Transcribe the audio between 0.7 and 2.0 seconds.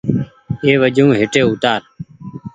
وجون هيٽي اوتآر۔